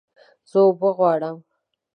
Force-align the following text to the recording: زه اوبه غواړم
زه 0.49 0.57
اوبه 0.65 0.89
غواړم 0.97 1.37